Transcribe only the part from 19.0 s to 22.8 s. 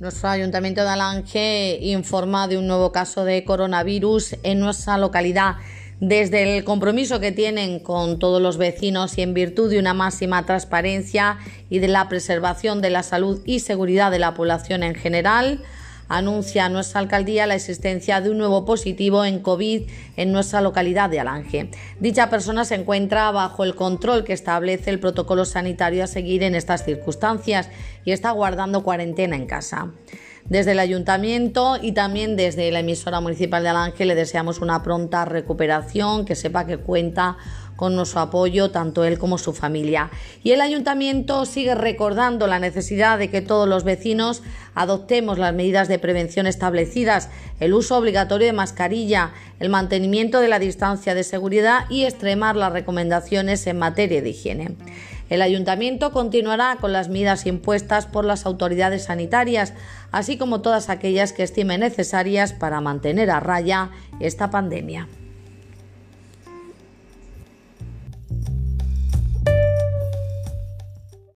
en COVID en nuestra localidad de Alange. Dicha persona se